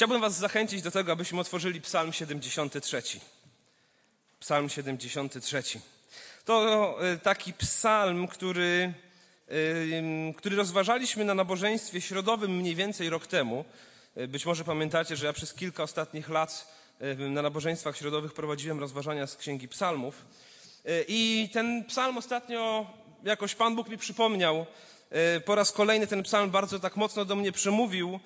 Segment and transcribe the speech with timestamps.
[0.00, 3.02] Chciałbym Was zachęcić do tego, abyśmy otworzyli Psalm 73.
[4.40, 5.62] Psalm 73.
[6.44, 8.94] To e, taki psalm, który,
[9.48, 13.64] e, który rozważaliśmy na nabożeństwie środowym mniej więcej rok temu.
[14.16, 16.74] E, być może pamiętacie, że ja przez kilka ostatnich lat
[17.18, 20.24] na nabożeństwach środowych prowadziłem rozważania z Księgi Psalmów.
[21.08, 22.86] I ten psalm ostatnio
[23.24, 24.66] jakoś Pan Bóg mi przypomniał.
[25.44, 28.20] Po raz kolejny ten psalm bardzo tak mocno do mnie przemówił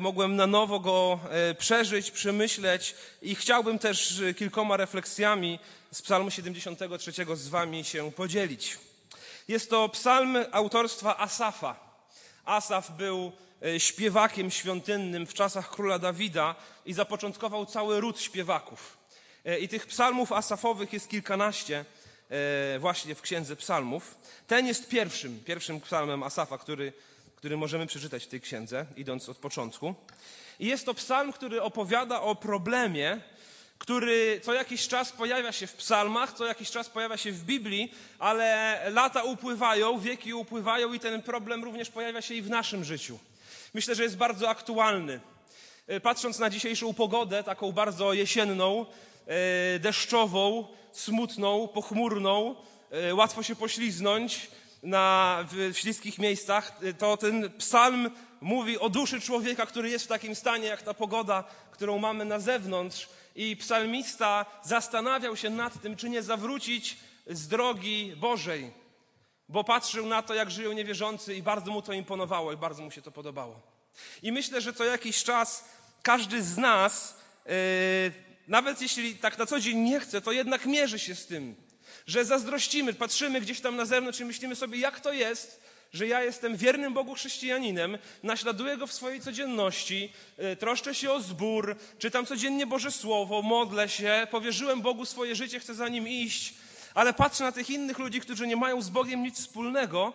[0.00, 1.20] mogłem na nowo go
[1.50, 5.58] y, przeżyć, przemyśleć i chciałbym też y, kilkoma refleksjami
[5.92, 8.78] z Psalmu 73 z Wami się podzielić.
[9.48, 11.76] Jest to psalm autorstwa Asafa.
[12.44, 13.32] Asaf był
[13.78, 16.54] śpiewakiem świątynnym w czasach króla Dawida
[16.86, 18.96] i zapoczątkował cały ród śpiewaków.
[19.60, 21.84] I tych psalmów asafowych jest kilkanaście
[22.78, 24.14] właśnie w księdze psalmów.
[24.46, 26.92] Ten jest pierwszym, pierwszym psalmem Asafa, który
[27.44, 29.94] który możemy przeczytać w tej księdze, idąc od początku.
[30.60, 33.20] I jest to psalm, który opowiada o problemie,
[33.78, 37.94] który co jakiś czas pojawia się w psalmach, co jakiś czas pojawia się w Biblii,
[38.18, 43.18] ale lata upływają, wieki upływają i ten problem również pojawia się i w naszym życiu.
[43.74, 45.20] Myślę, że jest bardzo aktualny.
[45.86, 48.86] E, patrząc na dzisiejszą pogodę, taką bardzo jesienną,
[49.26, 52.56] e, deszczową, smutną, pochmurną,
[52.90, 54.50] e, łatwo się pośliznąć,
[54.84, 60.34] na, w śliskich miejscach, to ten psalm mówi o duszy człowieka, który jest w takim
[60.34, 63.08] stanie jak ta pogoda, którą mamy na zewnątrz.
[63.36, 66.96] I psalmista zastanawiał się nad tym, czy nie zawrócić
[67.26, 68.72] z drogi Bożej,
[69.48, 72.90] bo patrzył na to, jak żyją niewierzący i bardzo mu to imponowało i bardzo mu
[72.90, 73.60] się to podobało.
[74.22, 75.64] I myślę, że co jakiś czas
[76.02, 77.52] każdy z nas, yy,
[78.48, 81.54] nawet jeśli tak na co dzień nie chce, to jednak mierzy się z tym,
[82.06, 85.60] że zazdrościmy, patrzymy gdzieś tam na zewnątrz i myślimy sobie, jak to jest,
[85.92, 90.12] że ja jestem wiernym Bogu chrześcijaninem, naśladuję Go w swojej codzienności,
[90.52, 95.60] y, troszczę się o zbór, czytam codziennie Boże Słowo, modlę się, powierzyłem Bogu swoje życie,
[95.60, 96.54] chcę za Nim iść,
[96.94, 100.12] ale patrzę na tych innych ludzi, którzy nie mają z Bogiem nic wspólnego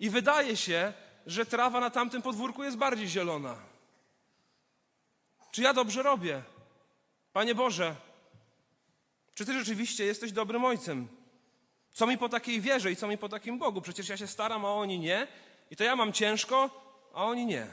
[0.00, 0.92] i wydaje się,
[1.26, 3.56] że trawa na tamtym podwórku jest bardziej zielona.
[5.50, 6.42] Czy ja dobrze robię?
[7.32, 7.94] Panie Boże,
[9.34, 11.17] czy Ty rzeczywiście jesteś dobrym ojcem?
[11.98, 13.80] Co mi po takiej wierze i co mi po takim Bogu?
[13.80, 15.26] Przecież ja się staram, a oni nie.
[15.70, 16.70] I to ja mam ciężko,
[17.14, 17.66] a oni nie.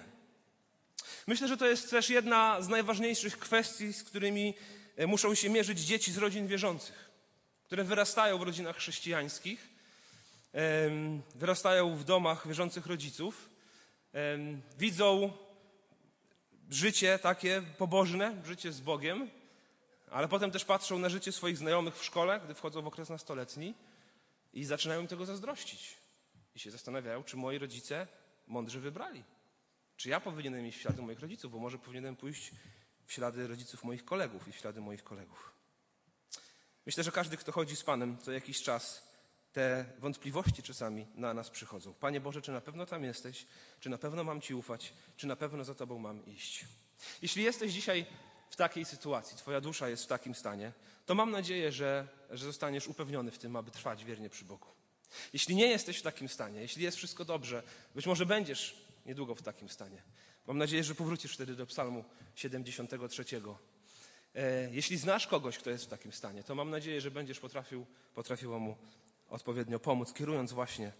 [1.28, 4.53] Myślę, że to jest też jedna z najważniejszych kwestii, z którymi
[4.96, 7.09] e, muszą się mierzyć dzieci z rodzin wierzących,
[7.63, 9.69] które wyrastają w rodzinach chrześcijańskich,
[11.36, 13.50] wyrastają w domach wierzących rodziców,
[14.78, 15.31] widzą
[16.69, 19.30] życie takie pobożne, życie z Bogiem,
[20.12, 23.74] ale potem też patrzą na życie swoich znajomych w szkole, gdy wchodzą w okres nastoletni
[24.55, 25.97] i zaczynają tego zazdrościć.
[26.55, 28.07] I się zastanawiają, czy moi rodzice
[28.47, 29.23] mądrze wybrali.
[29.97, 32.51] Czy ja powinienem iść w ślady moich rodziców, bo może powinienem pójść
[33.05, 35.51] w ślady rodziców moich kolegów i w ślady moich kolegów.
[36.85, 39.15] Myślę, że każdy, kto chodzi z Panem co jakiś czas,
[39.53, 41.94] te wątpliwości czasami na nas przychodzą.
[41.94, 43.45] Panie Boże, czy na pewno tam jesteś?
[43.79, 44.94] Czy na pewno mam Ci ufać?
[45.17, 46.65] Czy na pewno za Tobą mam iść?
[47.21, 48.05] Jeśli jesteś dzisiaj
[48.55, 50.71] w takiej sytuacji, Twoja dusza jest w takim stanie,
[51.05, 54.67] to mam nadzieję, że, że zostaniesz upewniony w tym, aby trwać wiernie przy Bogu.
[55.33, 57.63] Jeśli nie jesteś w takim stanie, jeśli jest wszystko dobrze,
[57.95, 60.01] być może będziesz niedługo w takim stanie.
[60.47, 62.05] Mam nadzieję, że powrócisz wtedy do Psalmu
[62.35, 63.25] 73.
[64.35, 67.85] E, jeśli znasz kogoś, kto jest w takim stanie, to mam nadzieję, że będziesz potrafił,
[68.13, 68.77] potrafiła mu
[69.29, 70.91] odpowiednio pomóc, kierując właśnie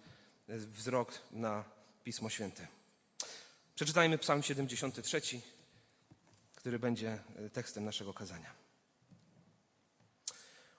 [0.48, 1.64] e, wzrok na
[2.04, 2.68] Pismo Święte.
[3.76, 5.22] Przeczytajmy Psalm 73,
[6.66, 8.52] który będzie e, tekstem naszego kazania.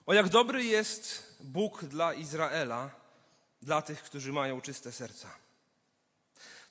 [0.05, 2.91] O jak dobry jest Bóg dla Izraela,
[3.61, 5.35] dla tych, którzy mają czyste serca.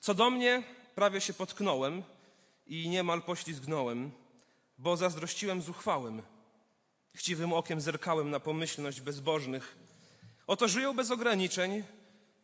[0.01, 0.63] Co do mnie,
[0.95, 2.03] prawie się potknąłem
[2.67, 4.11] i niemal poślizgnąłem,
[4.79, 6.23] bo zazdrościłem zuchwałym.
[7.15, 9.77] Chciwym okiem zerkałem na pomyślność bezbożnych.
[10.47, 11.85] Oto żyją bez ograniczeń,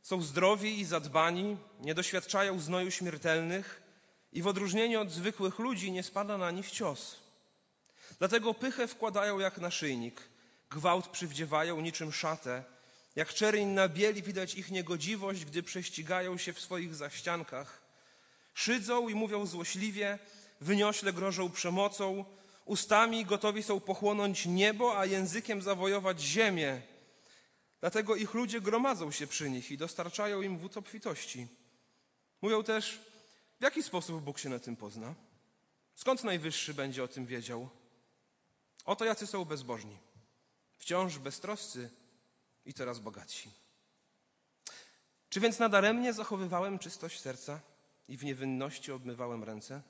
[0.03, 3.82] są zdrowi i zadbani, nie doświadczają znoju śmiertelnych
[4.33, 7.17] i w odróżnieniu od zwykłych ludzi nie spada na nich cios.
[8.19, 10.21] Dlatego pychę wkładają jak naszyjnik–
[10.73, 12.65] gwałt przywdziewają niczym szatę.
[13.17, 17.83] Jak czerń na bieli widać ich niegodziwość, gdy prześcigają się w swoich zaściankach.
[18.55, 20.19] Szydzą i mówią złośliwie,
[20.61, 22.25] wyniośle grożą przemocą,
[22.65, 26.83] ustami gotowi są pochłonąć niebo, a językiem zawojować ziemię.
[27.81, 31.47] Dlatego ich ludzie gromadzą się przy nich i dostarczają im wód obfitości.
[32.43, 33.01] Mówią też,
[33.63, 35.15] w jaki sposób Bóg się na tym pozna?
[35.95, 37.69] Skąd Najwyższy będzie o tym wiedział?
[38.85, 39.99] Oto jacy są bezbożni
[40.79, 41.91] wciąż beztroscy
[42.67, 43.51] i coraz bogatsi.
[45.29, 47.61] Czy więc nadaremnie zachowywałem czystość serca
[48.09, 49.83] i w niewinności obmywałem ręce?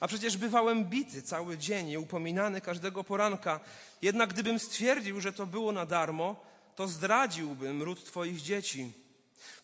[0.00, 3.60] A przecież bywałem bity cały dzień i upominany każdego poranka.
[4.02, 6.44] Jednak gdybym stwierdził, że to było na darmo,
[6.76, 9.05] to zdradziłbym ród Twoich dzieci.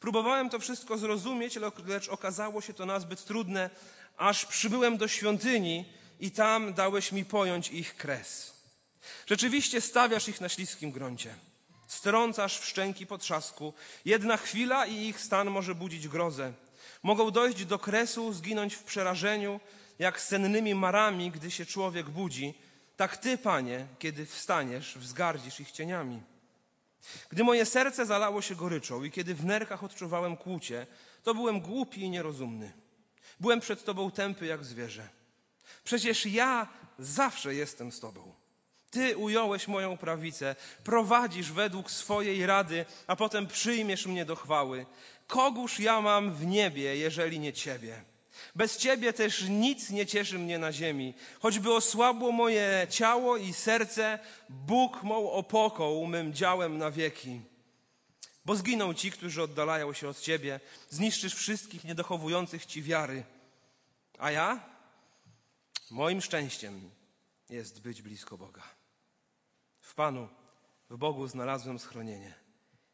[0.00, 3.70] Próbowałem to wszystko zrozumieć, lecz okazało się to nazbyt trudne,
[4.16, 5.84] aż przybyłem do świątyni
[6.20, 8.52] i tam dałeś mi pojąć ich kres.
[9.26, 11.34] Rzeczywiście stawiasz ich na śliskim gruncie.
[11.86, 13.74] Strącasz w szczęki potrzasku.
[14.04, 16.52] Jedna chwila i ich stan może budzić grozę.
[17.02, 19.60] Mogą dojść do kresu, zginąć w przerażeniu,
[19.98, 22.54] jak sennymi marami, gdy się człowiek budzi.
[22.96, 26.22] Tak ty, panie, kiedy wstaniesz, wzgardzisz ich cieniami.
[27.30, 30.86] Gdy moje serce zalało się goryczą i kiedy w nerkach odczuwałem kłucie,
[31.22, 32.72] to byłem głupi i nierozumny.
[33.40, 35.08] Byłem przed Tobą tępy jak zwierzę.
[35.84, 36.68] Przecież ja
[36.98, 38.34] zawsze jestem z Tobą.
[38.90, 44.86] Ty ująłeś moją prawicę, prowadzisz według swojej rady, a potem przyjmiesz mnie do chwały.
[45.26, 48.11] Kogóż ja mam w niebie, jeżeli nie Ciebie?
[48.54, 51.14] Bez Ciebie też nic nie cieszy mnie na ziemi.
[51.40, 54.18] Choćby osłabło moje ciało i serce,
[54.48, 57.40] Bóg mą opoką, mym działem na wieki.
[58.44, 60.60] Bo zginą ci, którzy oddalają się od Ciebie,
[60.90, 63.24] zniszczysz wszystkich niedochowujących Ci wiary.
[64.18, 64.60] A ja?
[65.90, 66.90] Moim szczęściem
[67.50, 68.62] jest być blisko Boga.
[69.80, 70.28] W Panu,
[70.90, 72.34] w Bogu znalazłem schronienie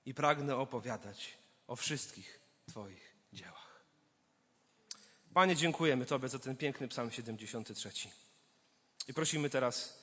[0.06, 3.57] i pragnę opowiadać o wszystkich Twoich dziełach.
[5.34, 7.90] Panie, dziękujemy Tobie za ten piękny Psalm 73.
[9.08, 10.02] I prosimy teraz,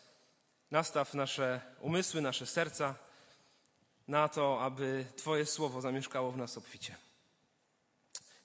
[0.72, 2.96] nastaw nasze umysły, nasze serca
[4.08, 6.96] na to, aby Twoje słowo zamieszkało w nas obficie.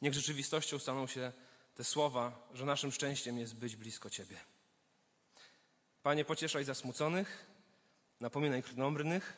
[0.02, 1.32] Niech rzeczywistością staną się
[1.74, 4.36] te słowa, że naszym szczęściem jest być blisko Ciebie.
[6.02, 7.46] Panie, pocieszaj zasmuconych,
[8.20, 9.36] napominaj krnąbrnych,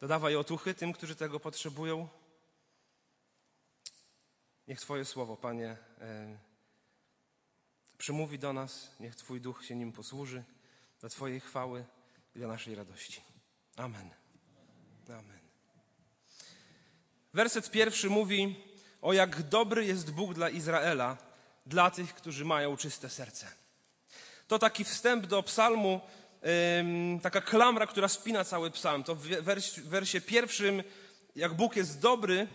[0.00, 2.08] dodawaj otuchy tym, którzy tego potrzebują.
[4.68, 5.76] Niech Twoje słowo, Panie,
[7.98, 10.44] przemówi do nas, niech Twój duch się nim posłuży
[11.00, 11.84] dla Twojej chwały
[12.34, 13.20] i dla naszej radości.
[13.76, 14.10] Amen.
[15.08, 15.38] Amen.
[17.32, 18.64] Werset pierwszy mówi
[19.02, 21.16] o jak dobry jest Bóg dla Izraela,
[21.66, 23.46] dla tych, którzy mają czyste serce.
[24.48, 26.00] To taki wstęp do psalmu,
[27.22, 29.04] taka klamra, która spina cały psalm.
[29.04, 29.26] To w
[29.84, 30.82] wersie pierwszym,
[31.36, 32.48] jak Bóg jest dobry,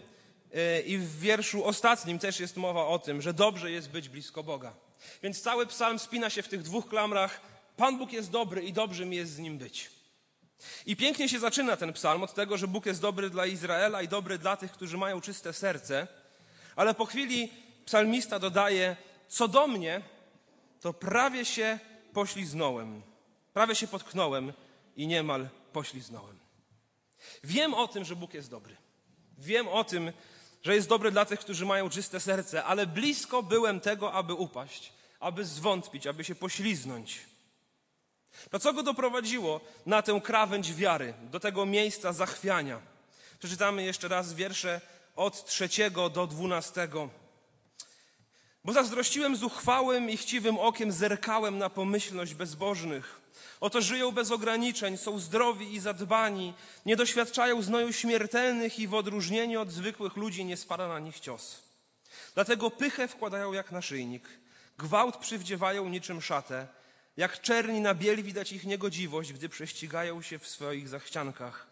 [0.86, 4.74] i w wierszu ostatnim też jest mowa o tym, że dobrze jest być blisko Boga.
[5.24, 7.42] Więc cały psalm spina się w tych dwóch klamrach.
[7.78, 9.92] Pan Bóg jest dobry i dobrze mi jest z nim być.
[10.86, 14.07] I pięknie się zaczyna ten psalm od tego, że Bóg jest dobry dla Izraela i
[14.07, 16.07] dobry dla tych, którzy mają czyste serce,
[16.75, 17.50] ale po chwili
[17.86, 18.96] psalmista dodaje:
[19.28, 20.01] Co do mnie,
[20.81, 21.80] to prawie się
[22.13, 23.01] pośliznąłem,
[23.54, 24.54] prawie się potknąłem
[24.96, 26.40] i niemal pośliznąłem.
[27.44, 28.75] Wiem o tym, że Bóg jest dobry.
[29.38, 30.12] Wiem o tym,
[30.64, 34.94] że jest dobry dla tych, którzy mają czyste serce, ale blisko byłem tego, aby upaść,
[35.20, 37.20] aby zwątpić, aby się pośliznąć.
[38.52, 42.80] To co go doprowadziło na tę krawędź wiary, do tego miejsca zachwiania?
[43.40, 44.82] Przeczytamy jeszcze raz wiersze
[45.16, 47.10] od trzeciego do dwunastego.
[48.64, 53.19] Bo zazdrościłem zuchwałym i chciwym okiem, zerkałem na pomyślność bezbożnych.
[53.60, 56.54] Oto żyją bez ograniczeń, są zdrowi i zadbani,
[56.86, 61.62] nie doświadczają znoju śmiertelnych i w odróżnieniu od zwykłych ludzi nie spada na nich cios.
[62.36, 64.30] Dlatego pychę wkładają jak naszyjnik,
[64.78, 66.68] gwałt przywdziewają niczym szatę,
[67.18, 71.68] jak czerni na biel widać ich niegodziwość, gdy prześcigają się w swoich zachciankach.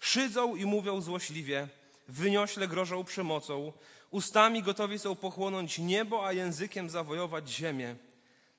[0.00, 1.68] Szydzą i mówią złośliwie,
[2.08, 3.72] wyniośle grożą przemocą,
[4.10, 7.96] ustami gotowi są pochłonąć niebo, a językiem zawojować ziemię.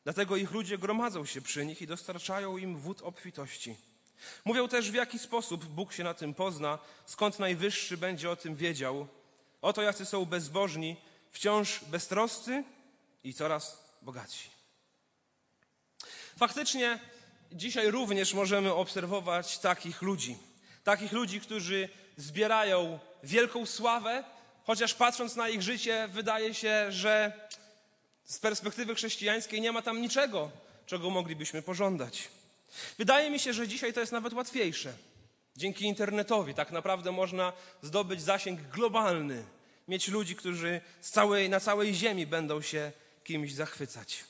[0.04, 3.76] Dlatego ich ludzie gromadzą się przy nich i dostarczają im wód obfitości.
[4.46, 8.56] Mówią też, w jaki sposób Bóg się na tym pozna, skąd Najwyższy będzie o tym
[8.56, 9.08] wiedział.
[9.62, 10.96] Oto jacy są bezbożni,
[11.32, 12.64] wciąż beztroscy
[13.24, 14.50] i coraz bogatsi.
[16.38, 17.00] Faktycznie
[17.52, 20.38] dzisiaj również możemy obserwować takich ludzi.
[20.84, 24.24] Takich ludzi, którzy zbierają wielką sławę,
[24.64, 27.32] chociaż patrząc na ich życie, wydaje się, że
[28.26, 30.52] z perspektywy chrześcijańskiej nie ma tam niczego,
[30.86, 32.30] czego moglibyśmy pożądać.
[32.98, 34.94] Wydaje mi się, że dzisiaj to jest nawet łatwiejsze.
[35.58, 39.44] Dzięki internetowi tak naprawdę można zdobyć zasięg globalny,
[39.88, 42.92] mieć ludzi, którzy całej, na całej ziemi będą się
[43.24, 44.24] kimś zachwycać.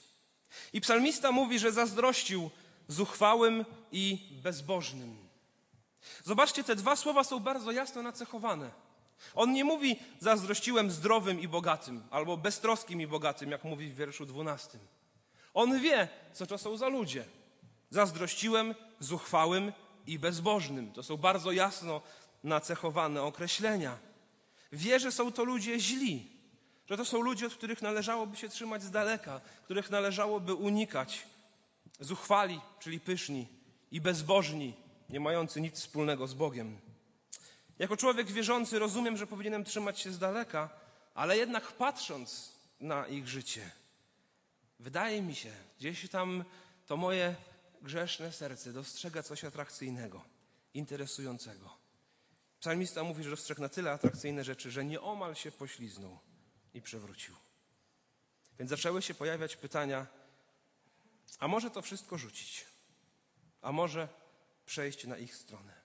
[0.74, 2.50] I psalmista mówi, że zazdrościł
[2.88, 5.17] zuchwałym i bezbożnym.
[6.24, 8.71] Zobaczcie, te dwa słowa są bardzo jasno nacechowane.
[9.35, 14.25] On nie mówi zazdrościłem zdrowym i bogatym, albo beztroskim i bogatym, jak mówi w wierszu
[14.25, 14.79] dwunastym.
[15.53, 17.25] On wie, co to są za ludzie.
[17.89, 19.73] Zazdrościłem zuchwałym
[20.07, 20.91] i bezbożnym.
[20.91, 22.01] To są bardzo jasno
[22.43, 23.97] nacechowane określenia.
[24.71, 26.31] Wie, że są to ludzie źli,
[26.89, 31.23] Że to są ludzie, od których należałoby się trzymać z daleka, których należałoby unikać.
[31.99, 33.47] Zuchwali, czyli pyszni
[33.91, 34.73] i bezbożni,
[35.09, 36.77] nie mający nic wspólnego z Bogiem.
[37.81, 40.69] Jako człowiek wierzący rozumiem, że powinienem trzymać się z daleka,
[41.13, 43.71] ale jednak patrząc na ich życie,
[44.79, 46.43] wydaje mi się, gdzieś tam
[46.88, 47.35] to moje
[47.81, 50.23] grzeszne serce dostrzega coś atrakcyjnego,
[50.73, 51.69] interesującego.
[52.59, 56.19] Psalmista mówi, że dostrzegł na tyle atrakcyjne rzeczy, że nieomal się pośliznął
[56.73, 57.35] i przewrócił.
[58.59, 60.07] Więc zaczęły się pojawiać pytania,
[61.39, 62.65] a może to wszystko rzucić?
[63.61, 64.07] A może
[64.65, 65.80] przejść na ich stronę?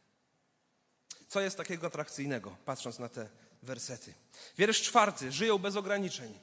[1.29, 3.29] Co jest takiego atrakcyjnego, patrząc na te
[3.63, 4.15] wersety?
[4.59, 5.33] Wiersz czwarty.
[5.33, 6.39] Żyją bez ograniczeń.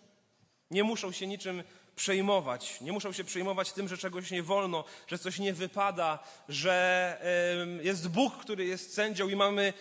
[0.72, 1.64] Nie muszą się niczym
[1.96, 2.82] przejmować.
[2.82, 7.18] Nie muszą się przejmować tym, że czegoś nie wolno, że coś nie wypada, że
[7.82, 9.74] jest Bóg, który jest sędzią i mamy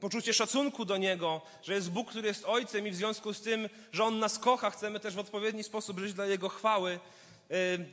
[0.00, 3.68] poczucie szacunku do Niego, że jest Bóg, który jest Ojcem i w związku z tym,
[3.92, 7.00] że On nas kocha, chcemy też w odpowiedni sposób żyć dla Jego chwały.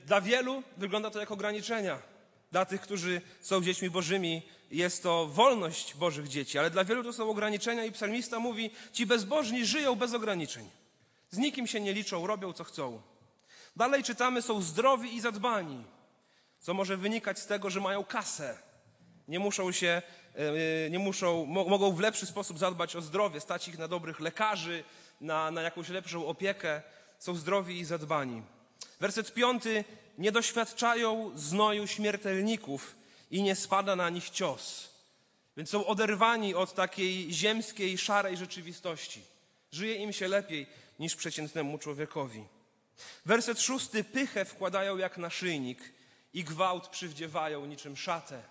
[0.05, 1.99] Dla wielu wygląda to jak ograniczenia.
[2.51, 7.13] Dla tych, którzy są dziećmi Bożymi, jest to wolność Bożych dzieci, ale dla wielu to
[7.13, 10.69] są ograniczenia i psalmista mówi, ci bezbożni żyją bez ograniczeń.
[11.29, 13.01] Z nikim się nie liczą, robią co chcą.
[13.75, 15.83] Dalej czytamy, są zdrowi i zadbani,
[16.59, 18.57] co może wynikać z tego, że mają kasę.
[19.27, 20.01] Nie muszą się,
[20.35, 24.83] e, nie muszą, mogą w lepszy sposób zadbać o zdrowie, stać ich na dobrych lekarzy,
[25.21, 26.81] na, na jakąś lepszą opiekę.
[27.19, 28.41] Są zdrowi i zadbani.
[28.99, 29.83] Werset piąty.
[30.17, 32.95] Nie doświadczają znoju śmiertelników
[33.31, 34.89] i nie spada na nich cios.
[35.57, 39.21] Więc są oderwani od takiej ziemskiej, szarej rzeczywistości.
[39.71, 40.67] Żyje im się lepiej
[40.99, 42.43] niż przeciętnemu człowiekowi.
[43.25, 44.03] Werset szósty.
[44.03, 45.79] Pychę wkładają jak naszyjnik
[46.33, 48.43] i gwałt przywdziewają niczym szatę.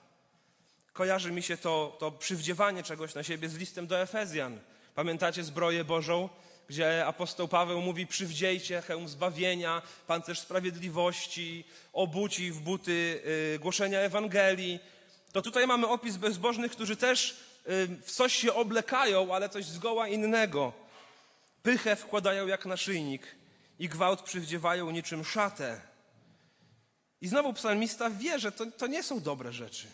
[0.93, 4.61] Kojarzy mi się to, to przywdziewanie czegoś na siebie z listem do Efezjan.
[4.95, 6.29] Pamiętacie zbroję Bożą,
[6.71, 13.23] gdzie apostoł Paweł mówi: Przywdziejcie hełm zbawienia, pancerz sprawiedliwości, obuci w buty
[13.55, 14.81] y, głoszenia Ewangelii.
[15.33, 20.09] To tutaj mamy opis bezbożnych, którzy też y, w coś się oblekają, ale coś zgoła
[20.09, 20.73] innego.
[21.63, 23.23] Pychę wkładają jak naszyjnik
[23.79, 25.81] i gwałt przywdziewają niczym szatę.
[27.21, 29.87] I znowu psalmista wie, że to, to nie są dobre rzeczy.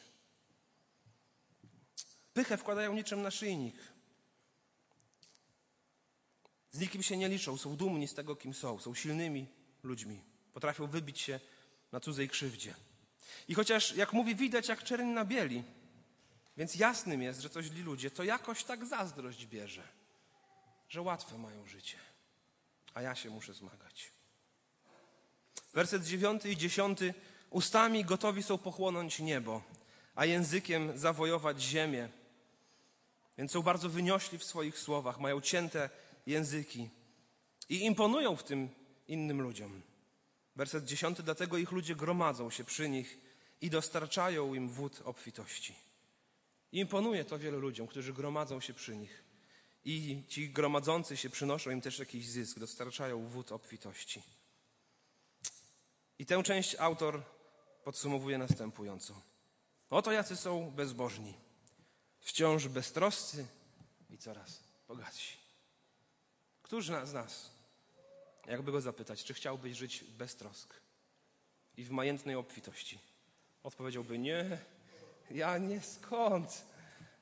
[2.35, 3.96] Pychę wkładają niczym naszyjnik.
[6.77, 9.47] Z nikim się nie liczą, są dumni z tego, kim są, są silnymi
[9.83, 10.21] ludźmi,
[10.53, 11.41] potrafią wybić się
[11.93, 12.75] na cudzej krzywdzie.
[13.49, 15.63] I chociaż, jak mówi, widać jak czerń na bieli,
[16.57, 19.83] więc jasnym jest, że to źli ludzie, to jakoś tak zazdrość bierze
[20.89, 21.97] że łatwe mają życie,
[22.95, 24.13] a ja się muszę zmagać.
[25.75, 27.15] Werset dziewiąty i dziesiąty.
[27.51, 29.63] Ustami gotowi są pochłonąć niebo,
[30.15, 32.09] a językiem zawojować ziemię.
[33.39, 35.91] Więc są bardzo wyniośli w swoich słowach, mają cięte
[36.27, 36.91] języki
[37.69, 38.69] i imponują w tym
[39.09, 39.83] innym ludziom.
[40.57, 41.23] Werset dziesiąty.
[41.23, 43.19] Dlatego ich ludzie gromadzą się przy nich
[43.61, 45.75] i dostarczają im wód obfitości.
[46.73, 49.25] imponuje to wielu ludziom, którzy gromadzą się przy nich
[49.85, 54.23] i ci gromadzący się przynoszą im też jakiś zysk, dostarczają wód obfitości.
[56.19, 57.23] I tę część autor
[57.85, 59.23] podsumowuje następująco.
[59.91, 61.35] Oto jacy są bezbożni,
[62.21, 63.47] wciąż beztroscy
[64.11, 65.36] i coraz bogatsi.
[66.67, 67.51] Któż z nas,
[68.47, 70.75] jakby go zapytać, czy chciałbyś żyć bez trosk
[71.77, 72.99] i w majętnej obfitości?
[73.63, 74.59] Odpowiedziałby nie,
[75.31, 76.65] ja nie skąd.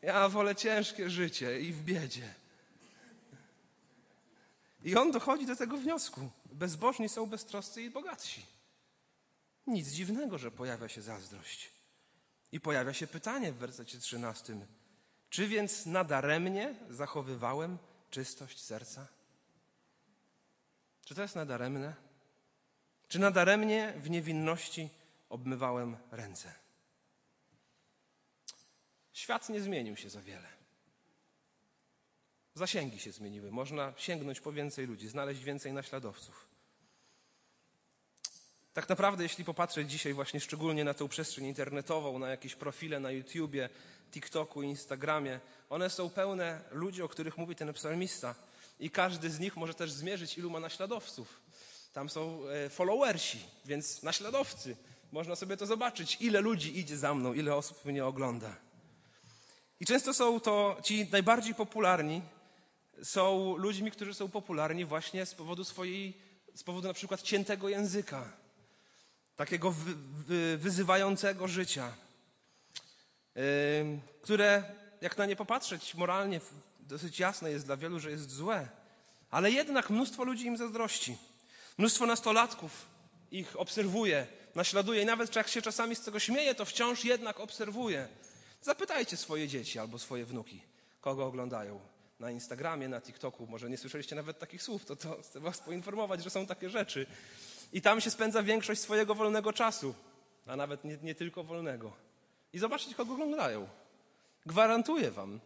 [0.02, 2.34] Ja wolę ciężkie życie i w biedzie.
[4.84, 6.30] I on dochodzi do tego wniosku.
[6.52, 8.46] Bezbożni są beztroscy i bogatsi.
[9.66, 11.70] Nic dziwnego, że pojawia się zazdrość.
[12.52, 14.66] I pojawia się pytanie w wersecie 13.
[15.30, 17.78] Czy więc nadaremnie zachowywałem
[18.10, 19.06] czystość serca?
[21.04, 21.94] Czy to jest nadaremne?
[23.08, 24.88] Czy nadaremnie w niewinności
[25.28, 26.52] obmywałem ręce?
[29.12, 30.48] Świat nie zmienił się za wiele.
[32.54, 33.50] Zasięgi się zmieniły.
[33.50, 36.48] Można sięgnąć po więcej ludzi, znaleźć więcej naśladowców.
[38.74, 43.10] Tak naprawdę, jeśli popatrzeć dzisiaj właśnie szczególnie na tę przestrzeń internetową, na jakieś profile na
[43.10, 43.68] YouTubie,
[44.10, 48.34] TikToku, Instagramie, one są pełne ludzi, o których mówi ten psalmista.
[48.78, 51.40] I każdy z nich może też zmierzyć, ilu ma naśladowców.
[51.92, 54.76] Tam są e, followersi, więc naśladowcy.
[55.12, 58.56] Można sobie to zobaczyć, ile ludzi idzie za mną, ile osób mnie ogląda.
[59.80, 62.22] I często są to ci najbardziej popularni,
[63.02, 66.16] są ludźmi, którzy są popularni właśnie z powodu swojej,
[66.54, 68.32] z powodu na przykład ciętego języka,
[69.36, 71.92] takiego wy, wy, wyzywającego życia,
[73.34, 73.42] yy,
[74.22, 74.64] które,
[75.00, 76.40] jak na nie popatrzeć moralnie,
[76.88, 78.68] dosyć jasne jest dla wielu, że jest złe,
[79.30, 81.16] Ale jednak mnóstwo ludzi im zazdrości.
[81.78, 82.86] Mnóstwo nastolatków
[83.30, 88.08] ich obserwuje, naśladuje i nawet jak się czasami z tego śmieje, to wciąż jednak obserwuje.
[88.62, 90.62] Zapytajcie swoje dzieci albo swoje wnuki,
[91.00, 91.80] kogo oglądają
[92.20, 93.46] na Instagramie, na TikToku.
[93.46, 97.06] Może nie słyszeliście nawet takich słów, to, to chcę was poinformować, że są takie rzeczy.
[97.72, 99.94] I tam się spędza większość swojego wolnego czasu,
[100.46, 101.92] a nawet nie, nie tylko wolnego.
[102.52, 103.68] I zobaczcie, kogo oglądają.
[104.46, 105.40] Gwarantuję wam,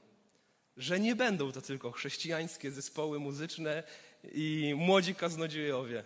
[0.79, 3.83] że nie będą to tylko chrześcijańskie zespoły muzyczne
[4.33, 6.05] i młodzi kaznodziejowie.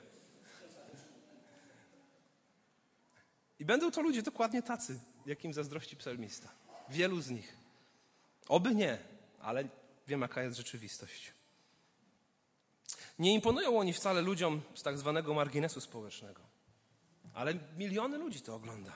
[3.58, 6.48] I będą to ludzie dokładnie tacy, jakim zazdrości psalmista.
[6.88, 7.56] Wielu z nich.
[8.48, 8.98] Oby nie,
[9.40, 9.64] ale
[10.06, 11.32] wiem, jaka jest rzeczywistość.
[13.18, 16.42] Nie imponują oni wcale ludziom z tak zwanego marginesu społecznego,
[17.34, 18.92] ale miliony ludzi to ogląda.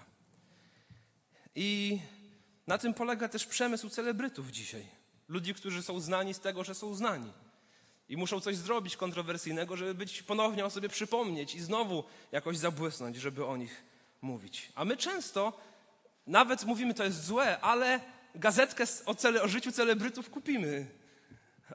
[1.55, 2.01] I
[2.67, 4.96] na tym polega też przemysł celebrytów dzisiaj.
[5.29, 7.33] Ludzi, którzy są znani z tego, że są znani.
[8.09, 13.17] I muszą coś zrobić kontrowersyjnego, żeby być ponownie o sobie przypomnieć i znowu jakoś zabłysnąć,
[13.17, 13.83] żeby o nich
[14.23, 14.73] mówić.
[14.75, 15.53] A my często
[16.27, 18.01] nawet mówimy, to jest złe, ale
[18.35, 20.87] gazetkę o, cele, o życiu celebrytów kupimy.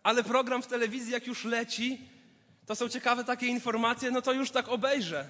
[0.03, 2.09] Ale program w telewizji, jak już leci,
[2.65, 5.29] to są ciekawe takie informacje, no to już tak obejrzę.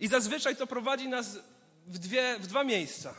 [0.00, 1.38] I zazwyczaj to prowadzi nas
[1.86, 3.14] w, dwie, w dwa miejsca.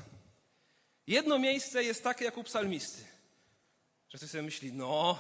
[1.08, 3.04] Jedno miejsce jest takie jak u psalmisty.
[4.12, 5.20] Że ktoś sobie myśli, no,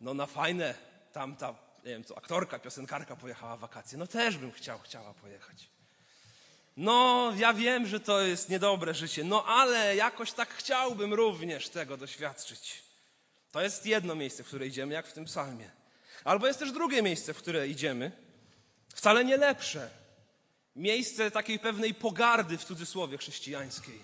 [0.00, 0.74] no na fajne,
[1.12, 3.98] tam ta, nie wiem co, aktorka, piosenkarka pojechała w wakacje.
[3.98, 5.68] No też bym chciał, chciała pojechać.
[6.76, 11.96] No, ja wiem, że to jest niedobre życie, no ale jakoś tak chciałbym również tego
[11.96, 12.82] doświadczyć.
[13.52, 15.70] To jest jedno miejsce, w które idziemy, jak w tym psalmie.
[16.24, 18.12] Albo jest też drugie miejsce, w które idziemy,
[18.94, 19.90] wcale nie lepsze.
[20.76, 23.98] Miejsce takiej pewnej pogardy w cudzysłowie chrześcijańskiej.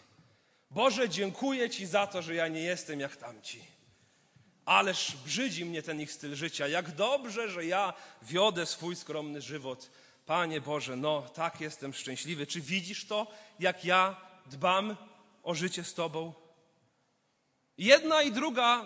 [0.71, 3.78] Boże, dziękuję Ci za to, że ja nie jestem jak tamci.
[4.69, 6.69] Ależ brzydzi mnie ten ich styl życia.
[6.69, 9.91] Jak dobrze, że ja wiodę swój skromny żywot.
[10.27, 12.47] Panie Boże, no tak jestem szczęśliwy.
[12.47, 13.27] Czy widzisz to,
[13.61, 14.97] jak ja dbam
[15.43, 16.33] o życie z Tobą?
[17.79, 18.85] Jedna i druga,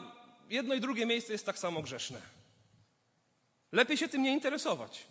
[0.50, 2.20] jedno i drugie miejsce jest tak samo grzeszne.
[3.72, 5.06] Lepiej się tym nie interesować.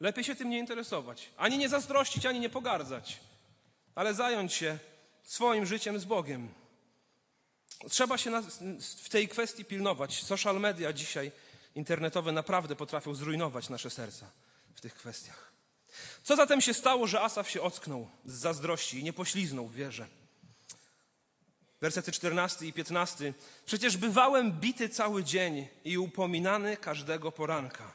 [0.00, 1.28] Lepiej się tym nie interesować.
[1.36, 3.20] Ani nie zazdrościć, ani nie pogardzać,
[3.94, 4.78] ale zająć się
[5.22, 6.61] swoim życiem z Bogiem.
[7.88, 8.42] Trzeba się
[9.02, 10.22] w tej kwestii pilnować.
[10.22, 11.32] Social media dzisiaj
[11.74, 14.30] internetowe naprawdę potrafią zrujnować nasze serca
[14.74, 15.52] w tych kwestiach.
[16.22, 20.08] Co zatem się stało, że Asaf się ocknął z zazdrości i nie pośliznął w wierze?
[21.80, 23.34] Wersety 14 i 15.
[23.66, 27.92] Przecież bywałem bity cały dzień i upominany każdego poranka.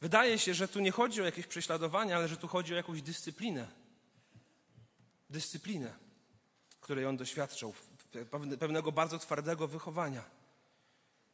[0.00, 3.02] Wydaje się, że tu nie chodzi o jakieś prześladowanie, ale że tu chodzi o jakąś
[3.02, 3.68] dyscyplinę.
[5.30, 5.94] Dyscyplinę,
[6.80, 7.74] której on doświadczał,
[8.58, 10.24] pewnego bardzo twardego wychowania.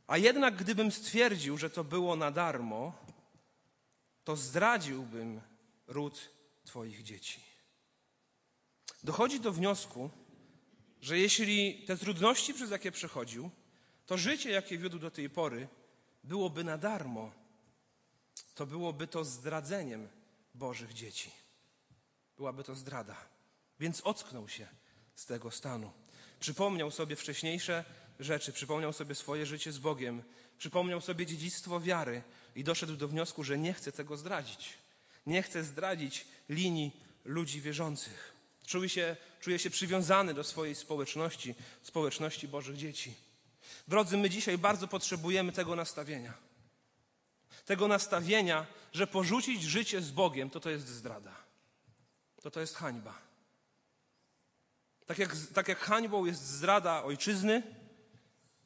[0.06, 2.92] A jednak, gdybym stwierdził, że to było na darmo,
[4.24, 5.40] to zdradziłbym
[5.86, 6.30] ród
[6.64, 7.40] Twoich dzieci.
[9.02, 10.10] Dochodzi do wniosku,
[11.00, 13.50] że jeśli te trudności, przez jakie przechodził,
[14.06, 15.68] to życie, jakie wiódł do tej pory,
[16.24, 17.32] byłoby na darmo,
[18.54, 20.08] to byłoby to zdradzeniem
[20.54, 21.30] Bożych dzieci.
[22.36, 23.16] Byłaby to zdrada.
[23.80, 24.66] Więc ocknął się
[25.14, 25.92] z tego stanu.
[26.42, 27.84] Przypomniał sobie wcześniejsze
[28.20, 30.22] rzeczy, przypomniał sobie swoje życie z Bogiem,
[30.58, 32.22] przypomniał sobie dziedzictwo wiary
[32.56, 34.68] i doszedł do wniosku, że nie chce tego zdradzić.
[35.26, 36.90] Nie chce zdradzić linii
[37.24, 38.32] ludzi wierzących.
[38.66, 43.14] Czuje się, czuje się przywiązany do swojej społeczności, społeczności Bożych dzieci.
[43.88, 46.34] Drodzy, my dzisiaj bardzo potrzebujemy tego nastawienia.
[47.64, 51.36] Tego nastawienia, że porzucić życie z Bogiem to to jest zdrada.
[52.42, 53.31] To to jest hańba.
[55.06, 57.62] Tak jak, tak jak hańbą jest zdrada ojczyzny,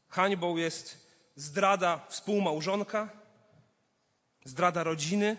[0.09, 3.11] hańbą jest zdrada współmałżonka,
[4.45, 5.37] zdrada rodziny,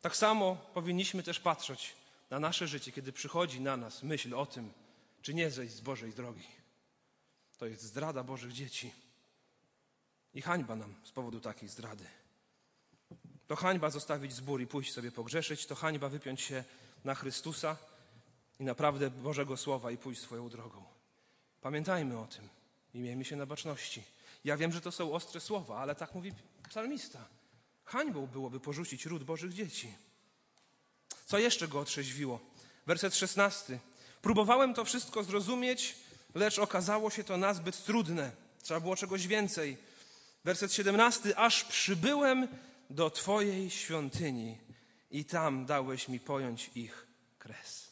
[0.00, 1.94] tak samo powinniśmy też patrzeć
[2.30, 4.72] na nasze życie, kiedy przychodzi na nas myśl o tym,
[5.22, 6.46] czy nie zejść z Bożej drogi.
[7.58, 8.92] To jest zdrada Bożych dzieci.
[10.34, 12.04] I hańba nam z powodu takiej zdrady.
[13.46, 16.64] To hańba zostawić zbór i pójść sobie pogrzeszyć, to hańba wypiąć się
[17.04, 17.76] na Chrystusa
[18.62, 20.84] i naprawdę Bożego Słowa i pójść swoją drogą.
[21.60, 22.48] Pamiętajmy o tym
[22.94, 24.02] i miejmy się na baczności.
[24.44, 26.32] Ja wiem, że to są ostre słowa, ale tak mówi
[26.68, 27.28] psalmista.
[27.84, 29.94] Hańbą byłoby porzucić ród Bożych dzieci.
[31.26, 32.40] Co jeszcze go otrzeźwiło?
[32.86, 33.78] Werset 16.
[34.22, 35.96] Próbowałem to wszystko zrozumieć,
[36.34, 38.32] lecz okazało się to nazbyt trudne.
[38.62, 39.76] Trzeba było czegoś więcej.
[40.44, 41.38] Werset 17.
[41.38, 42.48] Aż przybyłem
[42.90, 44.58] do Twojej świątyni
[45.10, 47.06] i tam dałeś mi pojąć ich
[47.38, 47.91] kres.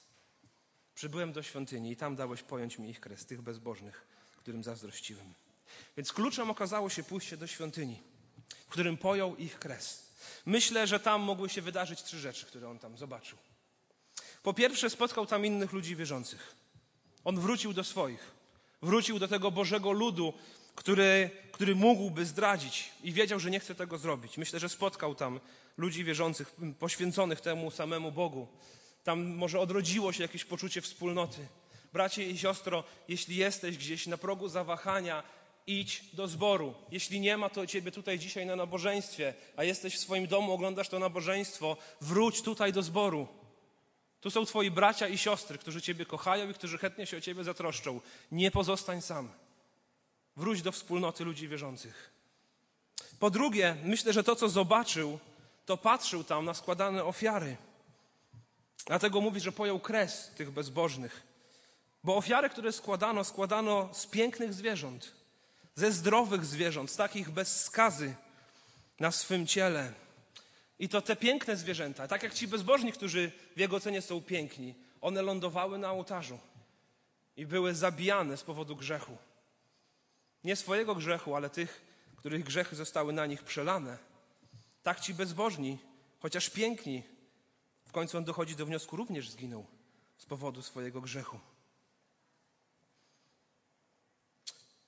[1.00, 5.34] Przybyłem do świątyni i tam dałeś pojąć mi ich kres, tych bezbożnych, którym zazdrościłem.
[5.96, 8.02] Więc kluczem okazało się pójście do świątyni.
[8.66, 10.06] w którym pojął ich kres.
[10.46, 13.38] Myślę, że tam mogły się wydarzyć trzy rzeczy, które on tam zobaczył.
[14.42, 16.54] Po pierwsze, spotkał tam innych ludzi wierzących.
[17.24, 18.30] On wrócił do swoich.
[18.82, 20.32] Wrócił do tego Bożego ludu,
[20.74, 24.38] który, który mógłby zdradzić i wiedział, że nie chce tego zrobić.
[24.38, 25.40] Myślę, że spotkał tam
[25.76, 28.48] ludzi wierzących, poświęconych temu samemu Bogu.
[29.04, 31.46] Tam może odrodziło się jakieś poczucie wspólnoty.
[31.92, 35.22] Bracie i siostro, jeśli jesteś gdzieś na progu zawahania,
[35.66, 36.74] idź do zboru.
[36.90, 40.88] Jeśli nie ma to ciebie tutaj dzisiaj na nabożeństwie, a jesteś w swoim domu, oglądasz
[40.88, 43.28] to nabożeństwo, wróć tutaj do zboru.
[44.20, 47.44] Tu są twoi bracia i siostry, którzy ciebie kochają i którzy chętnie się o ciebie
[47.44, 48.00] zatroszczą.
[48.32, 49.28] Nie pozostań sam.
[50.36, 52.10] Wróć do wspólnoty ludzi wierzących.
[53.18, 55.18] Po drugie, myślę, że to, co zobaczył,
[55.66, 57.56] to patrzył tam na składane ofiary.
[58.86, 61.22] Dlatego mówi, że pojął kres tych bezbożnych.
[62.04, 65.12] Bo ofiary, które składano, składano z pięknych zwierząt,
[65.74, 68.14] ze zdrowych zwierząt, z takich bez skazy
[69.00, 69.92] na swym ciele.
[70.78, 74.74] I to te piękne zwierzęta, tak jak ci bezbożni, którzy w jego ocenie są piękni,
[75.00, 76.38] one lądowały na ołtarzu
[77.36, 79.16] i były zabijane z powodu grzechu.
[80.44, 81.80] Nie swojego grzechu, ale tych,
[82.16, 83.98] których grzechy zostały na nich przelane.
[84.82, 85.78] Tak ci bezbożni,
[86.20, 87.02] chociaż piękni,
[87.90, 89.66] w końcu on dochodzi do wniosku, również zginął
[90.18, 91.40] z powodu swojego grzechu.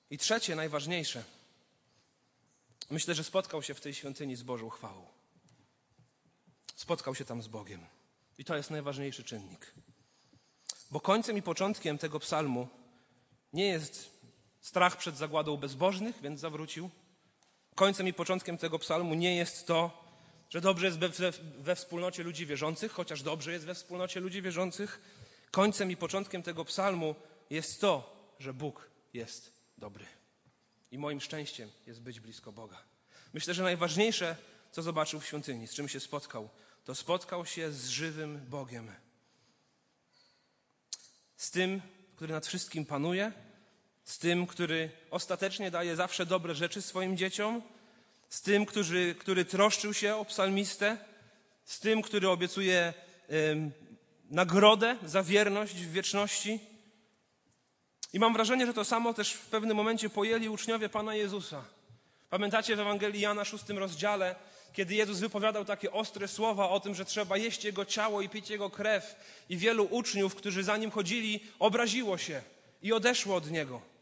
[0.09, 1.23] I trzecie, najważniejsze.
[2.89, 5.07] Myślę, że spotkał się w tej świątyni z Bożą chwałą.
[6.75, 7.85] Spotkał się tam z Bogiem.
[8.37, 9.73] I to jest najważniejszy czynnik.
[10.91, 12.67] Bo końcem i początkiem tego psalmu
[13.53, 14.09] nie jest
[14.61, 16.89] strach przed zagładą bezbożnych, więc zawrócił.
[17.75, 20.02] Końcem i początkiem tego psalmu nie jest to,
[20.53, 24.41] że dobrze jest we, we, we, wspólnocie ludzi wierzących, chociaż dobrze jest we wspólnocie ludzi
[24.41, 25.01] wierzących.
[25.51, 27.15] Końcem i początkiem tego psalmu
[27.49, 30.05] jest to, że Bóg jest dobry.
[30.91, 32.83] I moim szczęściem jest być blisko Boga.
[33.33, 34.35] Myślę, że najważniejsze,
[34.71, 36.49] co zobaczył w świątyni, z czym się spotkał,
[36.85, 38.91] to spotkał się z żywym Bogiem.
[41.37, 41.81] Z tym,
[42.15, 43.31] który nad wszystkim panuje,
[44.03, 47.61] z tym, który ostatecznie daje zawsze dobre rzeczy swoim dzieciom,
[48.33, 50.97] z tym, który, który troszczył się o psalmistę,
[51.65, 52.93] z tym, który obiecuje
[53.31, 53.71] y,
[54.29, 56.59] nagrodę za wierność w wieczności.
[58.13, 61.63] I mam wrażenie, że to samo też w pewnym momencie pojęli uczniowie Pana Jezusa.
[62.29, 64.35] Pamiętacie w Ewangelii Jana, szóstym rozdziale,
[64.73, 68.49] kiedy Jezus wypowiadał takie ostre słowa o tym, że trzeba jeść Jego ciało i pić
[68.49, 69.15] Jego krew.
[69.49, 72.41] I wielu uczniów, którzy za Nim chodzili, obraziło się
[72.81, 73.92] i odeszło od Niego.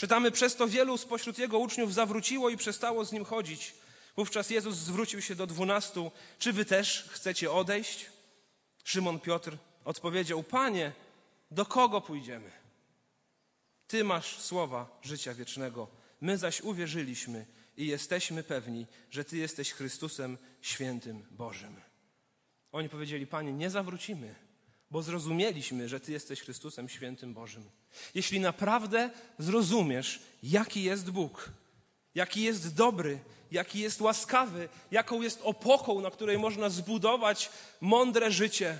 [0.00, 3.74] Czytamy, przez to wielu spośród Jego uczniów zawróciło i przestało z Nim chodzić.
[4.16, 6.10] Wówczas Jezus zwrócił się do dwunastu.
[6.38, 8.06] Czy wy też chcecie odejść?
[8.84, 10.92] Szymon Piotr odpowiedział, Panie,
[11.50, 12.50] do kogo pójdziemy?
[13.86, 15.88] Ty masz słowa życia wiecznego.
[16.20, 21.80] My zaś uwierzyliśmy i jesteśmy pewni, że Ty jesteś Chrystusem, świętym Bożym.
[22.72, 24.34] Oni powiedzieli, Panie, nie zawrócimy,
[24.90, 27.64] bo zrozumieliśmy, że Ty jesteś Chrystusem, świętym Bożym.
[28.14, 31.50] Jeśli naprawdę zrozumiesz, jaki jest Bóg,
[32.14, 33.18] jaki jest dobry,
[33.50, 37.50] jaki jest łaskawy, jaką jest opoką, na której można zbudować
[37.80, 38.78] mądre życie,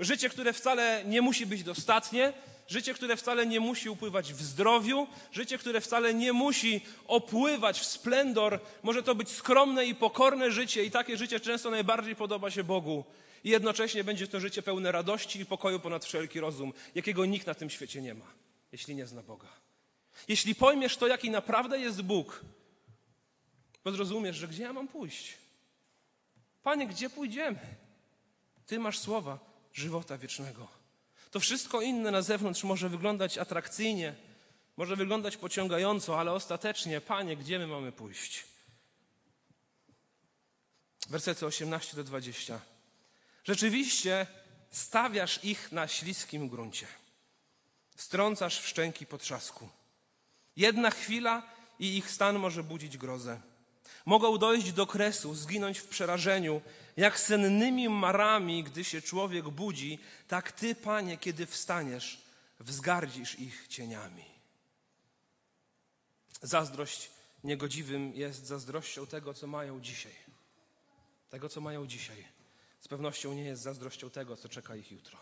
[0.00, 2.32] życie, które wcale nie musi być dostatnie,
[2.70, 7.84] Życie, które wcale nie musi upływać w zdrowiu, życie, które wcale nie musi opływać w
[7.84, 8.60] splendor.
[8.82, 13.04] Może to być skromne i pokorne życie, i takie życie często najbardziej podoba się Bogu.
[13.44, 17.54] I jednocześnie będzie to życie pełne radości i pokoju ponad wszelki rozum, jakiego nikt na
[17.54, 18.26] tym świecie nie ma,
[18.72, 19.48] jeśli nie zna Boga.
[20.28, 22.44] Jeśli pojmiesz to, jaki naprawdę jest Bóg,
[23.82, 25.34] to zrozumiesz, że gdzie ja mam pójść?
[26.62, 27.58] Panie, gdzie pójdziemy?
[28.66, 29.38] Ty masz słowa
[29.72, 30.68] żywota wiecznego.
[31.30, 34.14] To wszystko inne na zewnątrz może wyglądać atrakcyjnie,
[34.76, 38.44] może wyglądać pociągająco, ale ostatecznie, Panie, gdzie my mamy pójść?
[41.08, 42.60] Wersety 18 do 20.
[43.44, 44.26] Rzeczywiście
[44.70, 46.86] stawiasz ich na śliskim gruncie.
[47.96, 49.68] Strącasz w szczęki potrzasku.
[50.56, 51.42] Jedna chwila
[51.78, 53.40] i ich stan może budzić grozę.
[54.06, 56.60] Mogą dojść do kresu, zginąć w przerażeniu,
[56.96, 59.98] jak sennymi marami, gdy się człowiek budzi,
[60.28, 62.20] tak Ty, Panie, kiedy wstaniesz,
[62.60, 64.24] wzgardzisz ich cieniami.
[66.42, 67.10] Zazdrość
[67.44, 70.12] niegodziwym jest zazdrością tego, co mają dzisiaj.
[71.30, 72.24] Tego, co mają dzisiaj.
[72.80, 75.18] Z pewnością nie jest zazdrością tego, co czeka ich jutro.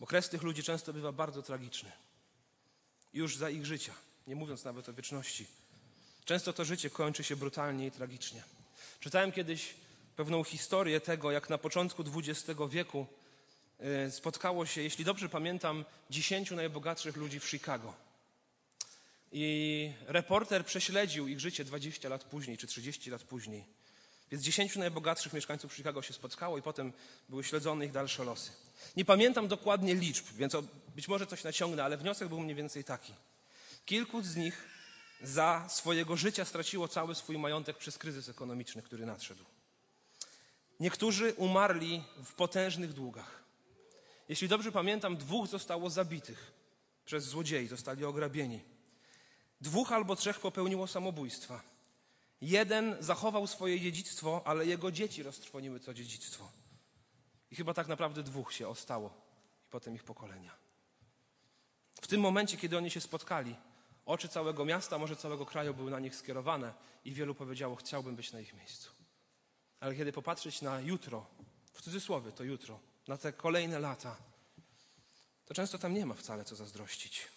[0.00, 1.92] Bo kres tych ludzi często bywa bardzo tragiczny.
[3.12, 3.94] Już za ich życia,
[4.26, 5.46] nie mówiąc nawet o wieczności.
[6.24, 8.42] Często to życie kończy się brutalnie i tragicznie.
[9.00, 9.74] Czytałem kiedyś
[10.16, 13.06] pewną historię tego, jak na początku XX wieku
[13.78, 17.94] e, spotkało się, jeśli dobrze pamiętam, dziesięciu najbogatszych ludzi w Chicago.
[19.32, 23.64] I reporter prześledził ich życie 20 lat później, czy 30 lat później.
[24.30, 26.92] Więc 10 najbogatszych mieszkańców Chicago się spotkało i potem
[27.28, 28.50] były śledzone ich dalsze losy.
[28.96, 30.56] Nie pamiętam dokładnie liczb, więc
[30.94, 33.14] być może coś naciągnę, ale wniosek był mniej więcej taki.
[33.84, 34.64] Kilku z nich
[35.22, 39.44] za swojego życia straciło cały swój majątek przez kryzys ekonomiczny, który nadszedł.
[40.80, 43.42] Niektórzy umarli w potężnych długach.
[44.28, 46.52] Jeśli dobrze pamiętam, dwóch zostało zabitych
[47.04, 48.60] przez złodziei, zostali ograbieni.
[49.60, 51.62] Dwóch albo trzech popełniło samobójstwa.
[52.40, 56.50] Jeden zachował swoje dziedzictwo, ale jego dzieci roztrwoniły to dziedzictwo.
[57.50, 59.08] I chyba tak naprawdę dwóch się ostało,
[59.66, 60.54] i potem ich pokolenia.
[62.00, 63.56] W tym momencie, kiedy oni się spotkali,
[64.06, 66.72] oczy całego miasta, może całego kraju były na nich skierowane
[67.04, 68.90] i wielu powiedziało: Chciałbym być na ich miejscu.
[69.80, 71.26] Ale kiedy popatrzeć na jutro,
[71.72, 74.16] w cudzysłowie to jutro, na te kolejne lata,
[75.46, 77.28] to często tam nie ma wcale co zazdrościć.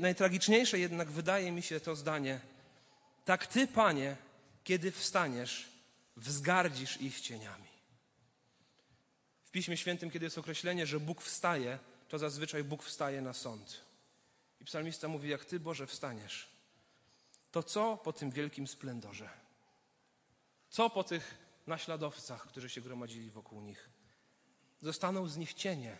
[0.00, 2.40] Najtragiczniejsze jednak wydaje mi się to zdanie:
[3.26, 4.16] Tak ty, panie,
[4.64, 5.68] kiedy wstaniesz,
[6.16, 7.68] wzgardzisz ich cieniami.
[9.44, 13.80] W Piśmie Świętym, kiedy jest określenie, że Bóg wstaje, to zazwyczaj Bóg wstaje na sąd.
[14.60, 16.48] I psalmista mówi: Jak ty, Boże, wstaniesz,
[17.50, 19.28] to co po tym wielkim splendorze?
[20.70, 21.34] Co po tych
[21.66, 23.88] naśladowcach, którzy się gromadzili wokół nich?
[24.82, 25.98] Zostaną z nich cienie.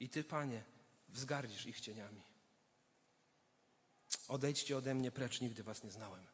[0.00, 0.62] I ty, panie,
[1.08, 2.35] wzgardzisz ich cieniami.
[4.28, 6.26] Odejdźcie ode mnie precz, nigdy was nie znałem.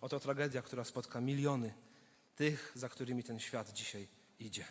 [0.00, 1.74] Oto tragedia, która spotka miliony
[2.36, 4.64] tych, za którymi ten świat dzisiaj idzie.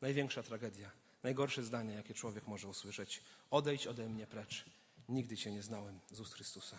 [0.00, 0.90] Największa tragedia,
[1.22, 3.22] najgorsze zdanie, jakie człowiek może usłyszeć.
[3.50, 4.64] Odejdź ode mnie precz,
[5.08, 6.78] nigdy cię nie znałem z Chrystusa.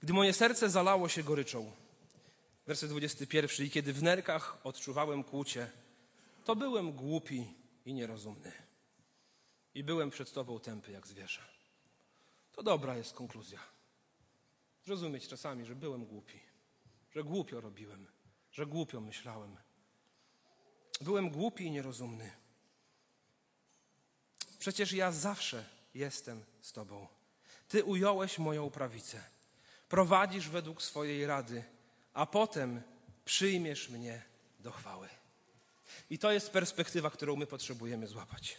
[0.00, 1.72] Gdy moje serce zalało się goryczą,
[2.66, 5.70] werset 21, i kiedy w nerkach odczuwałem kłucie,
[6.44, 7.54] to byłem głupi
[7.86, 8.52] i nierozumny.
[9.74, 11.53] I byłem przed Tobą tępy jak zwierzę.
[12.54, 13.58] To dobra jest konkluzja.
[14.84, 16.40] Zrozumieć czasami, że byłem głupi,
[17.14, 18.06] że głupio robiłem,
[18.52, 19.56] że głupio myślałem.
[21.00, 22.30] Byłem głupi i nierozumny.
[24.58, 25.64] Przecież ja zawsze
[25.94, 27.08] jestem z Tobą.
[27.68, 29.22] Ty ująłeś moją prawicę.
[29.88, 31.64] Prowadzisz według swojej rady,
[32.12, 32.82] a potem
[33.24, 34.22] przyjmiesz mnie
[34.60, 35.08] do chwały.
[36.10, 38.56] I to jest perspektywa, którą my potrzebujemy złapać.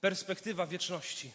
[0.00, 1.32] Perspektywa wieczności.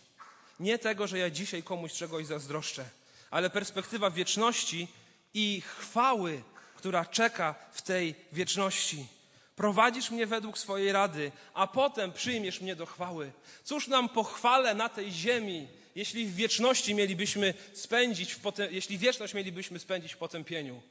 [0.59, 2.85] Nie tego, że ja dzisiaj komuś czegoś zazdroszczę,
[3.31, 4.87] ale perspektywa wieczności
[5.33, 6.41] i chwały,
[6.75, 9.07] która czeka w tej wieczności.
[9.55, 13.31] Prowadzisz mnie według swojej rady, a potem przyjmiesz mnie do chwały.
[13.63, 19.33] Cóż nam pochwale na tej ziemi, jeśli w wieczności mielibyśmy spędzić, w potem, jeśli wieczność
[19.33, 20.81] mielibyśmy spędzić w potępieniu?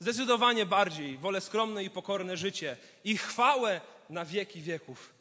[0.00, 5.14] Zdecydowanie bardziej wolę skromne i pokorne życie i chwałę na wieki wieków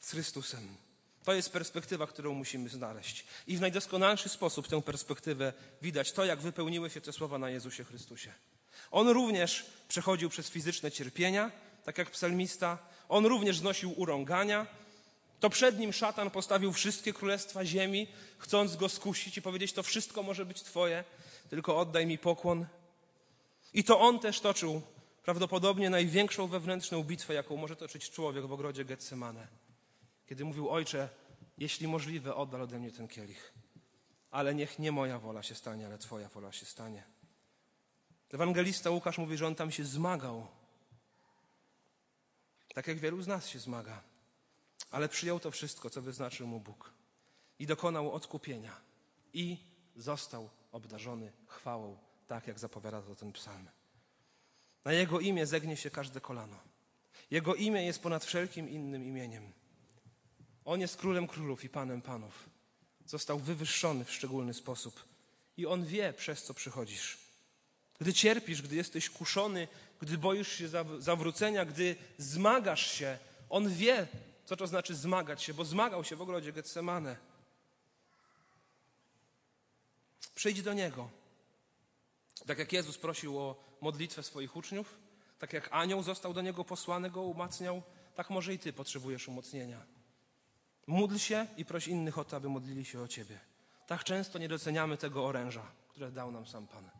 [0.00, 0.76] z Chrystusem.
[1.24, 3.24] To jest perspektywa, którą musimy znaleźć.
[3.46, 5.52] I w najdoskonalszy sposób tę perspektywę
[5.82, 8.32] widać to, jak wypełniły się te słowa na Jezusie Chrystusie.
[8.90, 11.50] On również przechodził przez fizyczne cierpienia,
[11.84, 12.78] tak jak psalmista.
[13.08, 14.66] On również znosił urągania.
[15.40, 18.06] To przed nim szatan postawił wszystkie królestwa ziemi,
[18.38, 21.04] chcąc go skusić i powiedzieć: To wszystko może być Twoje,
[21.50, 22.66] tylko oddaj mi pokłon.
[23.74, 24.82] I to on też toczył
[25.22, 29.69] prawdopodobnie największą wewnętrzną bitwę, jaką może toczyć człowiek w ogrodzie Getsemane.
[30.30, 31.08] Kiedy mówił: Ojcze,
[31.58, 33.52] jeśli możliwe, oddal ode mnie ten kielich.
[34.30, 37.02] Ale niech nie moja wola się stanie, ale Twoja wola się stanie.
[38.32, 40.46] Ewangelista Łukasz mówi, że on tam się zmagał.
[42.74, 44.02] Tak jak wielu z nas się zmaga.
[44.90, 46.92] Ale przyjął to wszystko, co wyznaczył mu Bóg.
[47.58, 48.80] I dokonał odkupienia.
[49.32, 49.56] I
[49.96, 53.68] został obdarzony chwałą tak jak zapowiada to ten psalm.
[54.84, 56.56] Na Jego imię zegnie się każde kolano.
[57.30, 59.59] Jego imię jest ponad wszelkim innym imieniem.
[60.64, 62.50] On jest królem królów i panem panów.
[63.06, 65.04] Został wywyższony w szczególny sposób.
[65.56, 67.18] I On wie, przez co przychodzisz.
[68.00, 69.68] Gdy cierpisz, gdy jesteś kuszony,
[70.00, 70.68] gdy boisz się
[70.98, 73.18] zawrócenia, gdy zmagasz się,
[73.48, 74.06] On wie,
[74.44, 77.16] co to znaczy zmagać się, bo zmagał się w ogrodzie Getsemane.
[80.34, 81.10] Przyjdź do Niego.
[82.46, 84.98] Tak jak Jezus prosił o modlitwę swoich uczniów,
[85.38, 87.82] tak jak anioł został do niego posłany, go umacniał,
[88.14, 89.99] tak może i ty potrzebujesz umocnienia.
[90.86, 93.38] Módl się i proś innych o to, aby modlili się o ciebie.
[93.86, 96.90] Tak często nie doceniamy tego oręża, które dał nam sam Pan.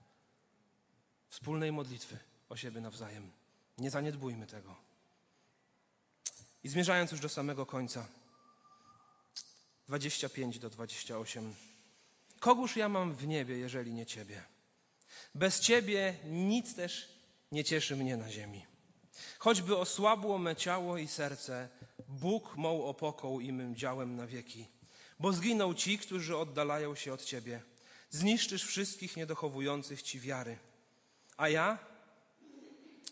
[1.28, 3.30] Wspólnej modlitwy o siebie nawzajem.
[3.78, 4.76] Nie zaniedbujmy tego.
[6.64, 8.06] I zmierzając już do samego końca,
[9.88, 11.54] 25 do 28.
[12.40, 14.42] Kogóż ja mam w niebie, jeżeli nie Ciebie?
[15.34, 17.08] Bez Ciebie nic też
[17.52, 18.69] nie cieszy mnie na ziemi.
[19.38, 21.68] Choćby osłabło me ciało i serce,
[22.08, 24.66] Bóg mą opoką i mym działem na wieki.
[25.20, 27.62] bo zginą ci, którzy oddalają się od Ciebie.
[28.10, 30.58] Zniszczysz wszystkich niedochowujących Ci wiary.
[31.36, 31.78] A ja?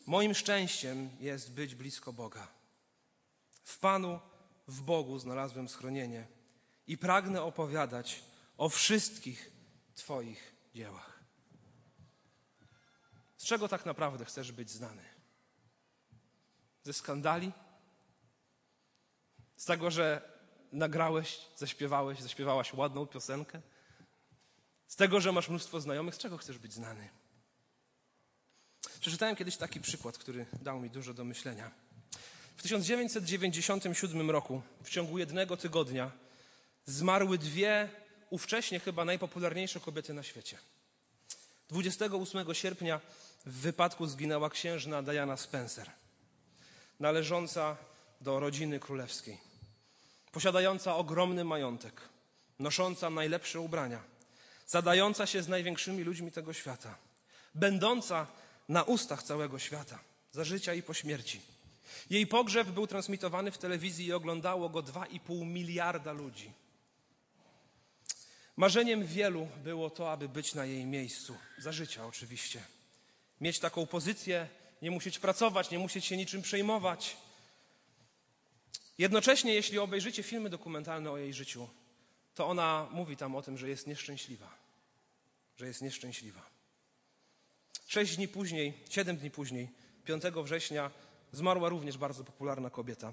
[0.07, 2.49] Moim szczęściem jest być blisko Boga.
[3.65, 4.21] W Panu,
[4.69, 6.27] w Bogu znalazłem schronienie
[6.87, 8.23] i pragnę opowiadać
[8.57, 9.51] o wszystkich
[9.95, 11.21] Twoich dziełach.
[13.37, 15.18] Z czego tak naprawdę chcesz być znany?
[16.85, 17.53] Ze skandali?
[19.57, 20.23] Z tego, że
[20.73, 23.61] nagrałeś, zaśpiewałeś, zaśpiewałaś ładną piosenkę?
[24.89, 26.15] Z tego, że masz mnóstwo znajomych?
[26.15, 27.09] Z czego chcesz być znany?
[29.01, 31.71] Przeczytałem kiedyś taki przykład, który dał mi dużo do myślenia.
[32.57, 36.11] W 1997 roku, w ciągu jednego tygodnia,
[36.87, 37.89] zmarły dwie
[38.31, 40.59] ówcześnie chyba najpopularniejsze kobiety na świecie.
[41.69, 43.01] 28 sierpnia
[43.47, 45.91] w wypadku zginęła księżna Diana Spencer,
[47.01, 47.77] należąca
[48.21, 49.39] do rodziny królewskiej,
[50.33, 52.01] posiadająca ogromny majątek,
[52.59, 54.03] nosząca najlepsze ubrania,
[54.67, 56.95] zadająca się z największymi ludźmi tego świata,
[57.55, 58.27] będąca
[58.69, 59.99] na ustach całego świata,
[60.33, 61.41] za życia i po śmierci.
[62.11, 66.53] Jej pogrzeb był transmitowany w telewizji i oglądało go 2,5 miliarda ludzi.
[68.57, 72.63] Marzeniem wielu było to, aby być na jej miejscu, za życia oczywiście.
[73.41, 74.49] Mieć taką pozycję,
[74.83, 77.17] nie musieć pracować, nie musieć się niczym przejmować.
[78.99, 81.69] Jednocześnie, jeśli obejrzycie filmy dokumentalne o jej życiu,
[82.35, 84.51] to ona mówi tam o tym, że jest nieszczęśliwa.
[85.57, 86.43] Że jest nieszczęśliwa.
[87.87, 89.69] Sześć dni później, siedem dni później,
[90.05, 90.91] 5 września,
[91.33, 93.13] zmarła również bardzo popularna kobieta.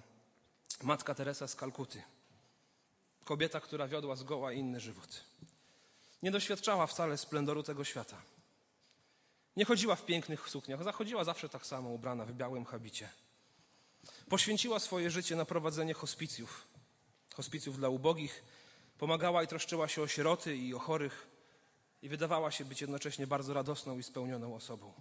[0.83, 2.03] Matka Teresa z Kalkuty.
[3.23, 5.23] Kobieta, która wiodła zgoła inny żywot.
[6.23, 8.21] Nie doświadczała wcale splendoru tego świata.
[9.57, 13.09] Nie chodziła w pięknych sukniach, zachodziła zawsze tak samo ubrana w białym habicie.
[14.29, 16.67] Poświęciła swoje życie na prowadzenie hospicjów,
[17.33, 18.43] hospicjów dla ubogich,
[18.97, 21.27] pomagała i troszczyła się o sieroty i o chorych
[22.01, 24.93] i wydawała się być jednocześnie bardzo radosną i spełnioną osobą.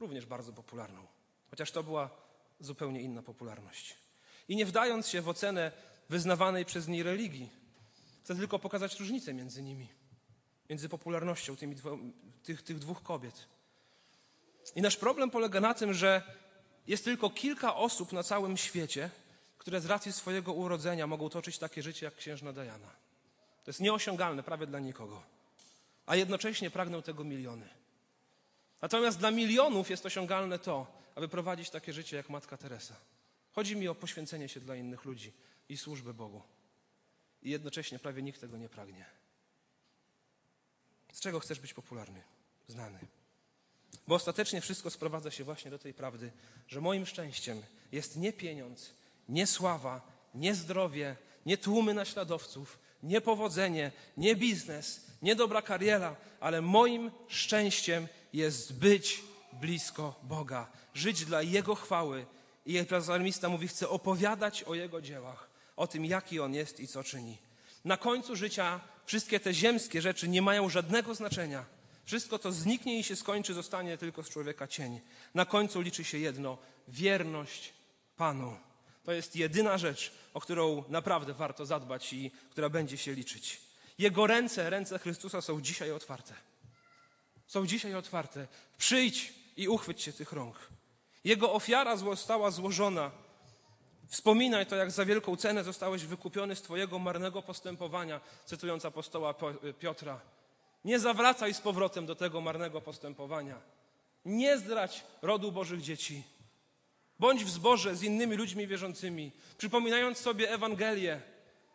[0.00, 1.06] Również bardzo popularną,
[1.50, 2.10] chociaż to była
[2.60, 3.96] zupełnie inna popularność.
[4.48, 5.72] I nie wdając się w ocenę
[6.08, 7.50] wyznawanej przez niej religii,
[8.24, 9.88] chcę tylko pokazać różnicę między nimi,
[10.70, 11.76] między popularnością tymi
[12.42, 13.51] tych, tych dwóch kobiet.
[14.76, 16.22] I nasz problem polega na tym, że
[16.86, 19.10] jest tylko kilka osób na całym świecie,
[19.58, 22.90] które z racji swojego urodzenia mogą toczyć takie życie jak księżna Diana.
[23.64, 25.22] To jest nieosiągalne prawie dla nikogo.
[26.06, 27.68] A jednocześnie pragną tego miliony.
[28.82, 32.94] Natomiast dla milionów jest osiągalne to, aby prowadzić takie życie jak Matka Teresa.
[33.52, 35.32] Chodzi mi o poświęcenie się dla innych ludzi
[35.68, 36.42] i służbę Bogu.
[37.42, 39.04] I jednocześnie prawie nikt tego nie pragnie.
[41.12, 42.22] Z czego chcesz być popularny,
[42.68, 42.98] znany?
[44.08, 46.32] Bo ostatecznie wszystko sprowadza się właśnie do tej prawdy,
[46.68, 48.90] że moim szczęściem jest nie pieniądz,
[49.28, 50.00] nie sława,
[50.34, 58.08] nie zdrowie, nie tłumy naśladowców, nie powodzenie, nie biznes, nie dobra kariera, ale moim szczęściem
[58.32, 62.26] jest być blisko Boga, żyć dla Jego chwały.
[62.66, 67.04] I psalmista mówi, chce opowiadać o Jego dziełach, o tym, jaki On jest i co
[67.04, 67.38] czyni.
[67.84, 71.64] Na końcu życia wszystkie te ziemskie rzeczy nie mają żadnego znaczenia.
[72.04, 75.00] Wszystko to zniknie i się skończy, zostanie tylko z człowieka cień.
[75.34, 77.72] Na końcu liczy się jedno wierność
[78.16, 78.56] Panu.
[79.04, 83.60] To jest jedyna rzecz, o którą naprawdę warto zadbać i która będzie się liczyć.
[83.98, 86.34] Jego ręce, ręce Chrystusa są dzisiaj otwarte.
[87.46, 88.48] Są dzisiaj otwarte.
[88.78, 90.68] Przyjdź i uchwyć się tych rąk.
[91.24, 93.10] Jego ofiara została złożona.
[94.08, 99.34] Wspominaj to, jak za wielką cenę zostałeś wykupiony z Twojego marnego postępowania, cytując apostoła
[99.78, 100.20] Piotra.
[100.84, 103.60] Nie zawracaj z powrotem do tego marnego postępowania.
[104.24, 106.22] Nie zdrać rodu Bożych dzieci.
[107.18, 111.20] Bądź w zborze z innymi ludźmi wierzącymi, przypominając sobie Ewangelię,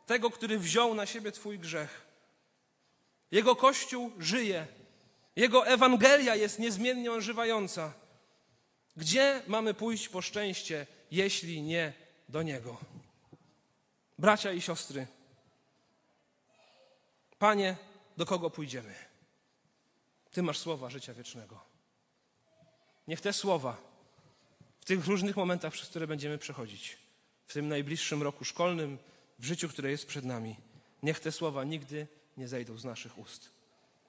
[0.05, 2.07] tego, który wziął na siebie Twój grzech.
[3.31, 4.67] Jego Kościół żyje.
[5.35, 7.93] Jego Ewangelia jest niezmiennie ożywająca.
[8.97, 11.93] Gdzie mamy pójść po szczęście, jeśli nie
[12.29, 12.77] do Niego?
[14.19, 15.07] Bracia i siostry,
[17.39, 17.75] Panie,
[18.17, 18.95] do kogo pójdziemy?
[20.31, 21.59] Ty masz słowa życia wiecznego.
[23.07, 23.77] Niech te słowa
[24.79, 26.97] w tych różnych momentach, przez które będziemy przechodzić,
[27.47, 28.97] w tym najbliższym roku szkolnym,
[29.39, 30.55] w życiu, które jest przed nami,
[31.03, 32.07] niech te słowa nigdy
[32.37, 33.49] nie zejdą z naszych ust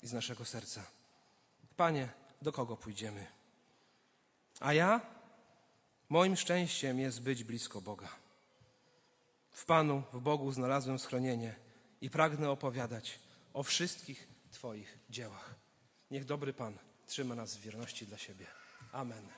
[0.03, 0.87] i z naszego serca.
[1.77, 2.09] Panie,
[2.43, 3.27] do kogo pójdziemy?
[4.61, 5.01] A ja?
[6.09, 8.09] Moim szczęściem jest być blisko Boga.
[9.51, 11.55] W Panu, w Bogu znalazłem schronienie
[12.01, 13.19] i pragnę opowiadać
[13.53, 15.55] o wszystkich Twoich dziełach.
[16.11, 18.47] Niech dobry Pan trzyma nas w wierności dla siebie.
[18.93, 19.29] Amen.